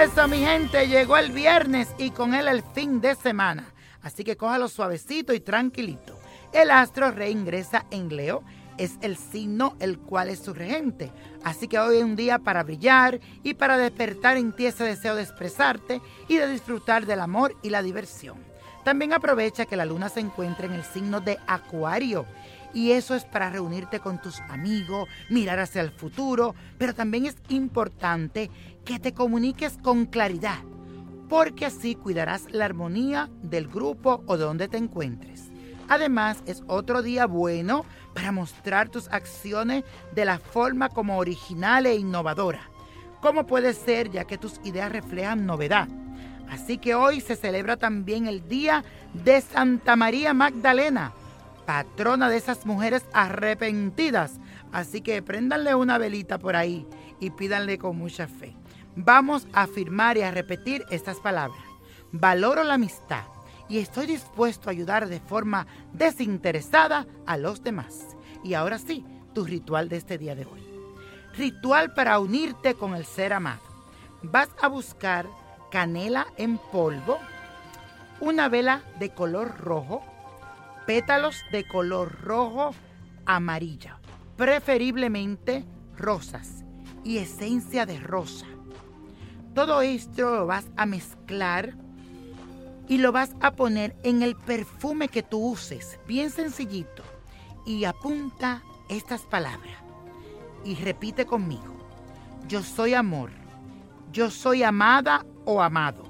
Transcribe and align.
Eso, 0.00 0.26
mi 0.26 0.38
gente, 0.38 0.88
llegó 0.88 1.18
el 1.18 1.30
viernes 1.32 1.94
y 1.98 2.10
con 2.10 2.34
él 2.34 2.48
el 2.48 2.62
fin 2.62 3.00
de 3.00 3.14
semana. 3.14 3.72
Así 4.00 4.24
que 4.24 4.36
cójalo 4.36 4.68
suavecito 4.68 5.34
y 5.34 5.38
tranquilito. 5.38 6.18
El 6.52 6.70
astro 6.70 7.10
reingresa 7.10 7.84
en 7.90 8.08
Leo 8.08 8.42
es 8.78 8.94
el 9.02 9.16
signo 9.16 9.76
el 9.80 9.98
cual 9.98 10.30
es 10.30 10.40
su 10.40 10.54
regente. 10.54 11.12
Así 11.44 11.68
que 11.68 11.78
hoy 11.78 11.98
es 11.98 12.04
un 12.04 12.16
día 12.16 12.38
para 12.38 12.62
brillar 12.62 13.20
y 13.42 13.54
para 13.54 13.76
despertar 13.76 14.38
en 14.38 14.52
ti 14.52 14.66
ese 14.66 14.82
deseo 14.82 15.14
de 15.14 15.22
expresarte 15.22 16.00
y 16.26 16.36
de 16.36 16.48
disfrutar 16.48 17.04
del 17.06 17.20
amor 17.20 17.54
y 17.62 17.68
la 17.68 17.82
diversión. 17.82 18.38
También 18.84 19.12
aprovecha 19.12 19.66
que 19.66 19.76
la 19.76 19.84
luna 19.84 20.08
se 20.08 20.20
encuentra 20.20 20.66
en 20.66 20.72
el 20.72 20.84
signo 20.84 21.20
de 21.20 21.38
Acuario. 21.46 22.26
Y 22.74 22.92
eso 22.92 23.14
es 23.14 23.24
para 23.24 23.50
reunirte 23.50 24.00
con 24.00 24.20
tus 24.20 24.40
amigos, 24.48 25.08
mirar 25.28 25.58
hacia 25.58 25.82
el 25.82 25.90
futuro, 25.90 26.54
pero 26.78 26.94
también 26.94 27.26
es 27.26 27.36
importante 27.48 28.50
que 28.84 28.98
te 28.98 29.12
comuniques 29.12 29.78
con 29.82 30.06
claridad, 30.06 30.58
porque 31.28 31.66
así 31.66 31.94
cuidarás 31.94 32.50
la 32.50 32.64
armonía 32.64 33.30
del 33.42 33.68
grupo 33.68 34.22
o 34.26 34.36
de 34.36 34.44
donde 34.44 34.68
te 34.68 34.78
encuentres. 34.78 35.50
Además, 35.88 36.42
es 36.46 36.62
otro 36.68 37.02
día 37.02 37.26
bueno 37.26 37.84
para 38.14 38.32
mostrar 38.32 38.88
tus 38.88 39.08
acciones 39.08 39.84
de 40.14 40.24
la 40.24 40.38
forma 40.38 40.88
como 40.88 41.18
original 41.18 41.86
e 41.86 41.96
innovadora. 41.96 42.70
¿Cómo 43.20 43.46
puede 43.46 43.74
ser 43.74 44.10
ya 44.10 44.24
que 44.24 44.38
tus 44.38 44.60
ideas 44.64 44.90
reflejan 44.90 45.46
novedad? 45.46 45.88
Así 46.50 46.78
que 46.78 46.94
hoy 46.94 47.20
se 47.20 47.36
celebra 47.36 47.76
también 47.76 48.26
el 48.26 48.48
Día 48.48 48.84
de 49.12 49.40
Santa 49.40 49.96
María 49.96 50.34
Magdalena, 50.34 51.12
patrona 51.66 52.28
de 52.28 52.36
esas 52.36 52.66
mujeres 52.66 53.04
arrepentidas. 53.12 54.40
Así 54.72 55.00
que 55.00 55.22
préndanle 55.22 55.74
una 55.74 55.98
velita 55.98 56.38
por 56.38 56.56
ahí 56.56 56.86
y 57.20 57.30
pídanle 57.30 57.78
con 57.78 57.96
mucha 57.96 58.26
fe. 58.26 58.54
Vamos 58.96 59.46
a 59.52 59.62
afirmar 59.62 60.18
y 60.18 60.22
a 60.22 60.30
repetir 60.30 60.84
estas 60.90 61.18
palabras. 61.18 61.62
Valoro 62.10 62.62
la 62.64 62.74
amistad 62.74 63.24
y 63.68 63.78
estoy 63.78 64.06
dispuesto 64.06 64.68
a 64.68 64.72
ayudar 64.72 65.08
de 65.08 65.20
forma 65.20 65.66
desinteresada 65.92 67.06
a 67.26 67.36
los 67.36 67.62
demás. 67.62 68.16
Y 68.44 68.54
ahora 68.54 68.78
sí, 68.78 69.04
tu 69.32 69.44
ritual 69.44 69.88
de 69.88 69.96
este 69.96 70.18
día 70.18 70.34
de 70.34 70.44
hoy. 70.44 70.62
Ritual 71.36 71.94
para 71.94 72.18
unirte 72.18 72.74
con 72.74 72.94
el 72.94 73.06
ser 73.06 73.32
amado. 73.32 73.62
Vas 74.22 74.50
a 74.60 74.68
buscar 74.68 75.26
canela 75.70 76.26
en 76.36 76.58
polvo, 76.58 77.18
una 78.20 78.50
vela 78.50 78.82
de 78.98 79.08
color 79.14 79.56
rojo, 79.58 80.04
pétalos 80.86 81.42
de 81.50 81.66
color 81.66 82.20
rojo 82.22 82.74
amarilla, 83.26 83.98
preferiblemente 84.36 85.64
rosas 85.96 86.64
y 87.04 87.18
esencia 87.18 87.86
de 87.86 87.98
rosa. 88.00 88.46
Todo 89.54 89.82
esto 89.82 90.36
lo 90.36 90.46
vas 90.46 90.66
a 90.76 90.86
mezclar 90.86 91.74
y 92.88 92.98
lo 92.98 93.12
vas 93.12 93.34
a 93.40 93.52
poner 93.52 93.96
en 94.02 94.22
el 94.22 94.36
perfume 94.36 95.08
que 95.08 95.22
tú 95.22 95.38
uses, 95.38 95.98
bien 96.06 96.30
sencillito. 96.30 97.02
Y 97.64 97.84
apunta 97.84 98.62
estas 98.88 99.22
palabras 99.22 99.76
y 100.64 100.74
repite 100.74 101.26
conmigo. 101.26 101.76
Yo 102.48 102.62
soy 102.62 102.94
amor. 102.94 103.30
Yo 104.12 104.30
soy 104.30 104.62
amada 104.62 105.24
o 105.44 105.62
amado. 105.62 106.04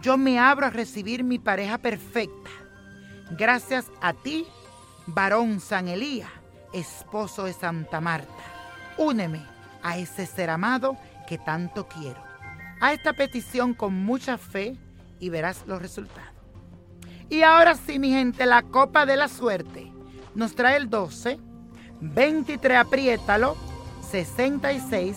Yo 0.00 0.16
me 0.16 0.38
abro 0.38 0.66
a 0.66 0.70
recibir 0.70 1.24
mi 1.24 1.38
pareja 1.38 1.78
perfecta. 1.78 2.50
Gracias 3.30 3.86
a 4.00 4.14
ti, 4.14 4.46
varón 5.06 5.60
San 5.60 5.88
Elías, 5.88 6.30
esposo 6.72 7.44
de 7.44 7.52
Santa 7.52 8.00
Marta. 8.00 8.32
Úneme 8.96 9.44
a 9.82 9.98
ese 9.98 10.26
ser 10.26 10.50
amado 10.50 10.96
que 11.28 11.36
tanto 11.36 11.86
quiero. 11.88 12.22
A 12.80 12.92
esta 12.92 13.12
petición 13.12 13.74
con 13.74 13.92
mucha 13.92 14.38
fe 14.38 14.76
y 15.20 15.28
verás 15.28 15.64
los 15.66 15.82
resultados. 15.82 16.32
Y 17.28 17.42
ahora 17.42 17.74
sí, 17.74 17.98
mi 17.98 18.10
gente, 18.10 18.46
la 18.46 18.62
copa 18.62 19.04
de 19.04 19.16
la 19.16 19.28
suerte 19.28 19.92
nos 20.34 20.54
trae 20.54 20.76
el 20.76 20.88
12, 20.88 21.38
23, 22.00 22.78
apriétalo, 22.78 23.56
66, 24.10 25.16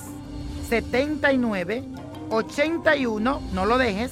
79, 0.67 1.85
81, 2.29 3.41
no 3.53 3.65
lo 3.65 3.77
dejes, 3.77 4.11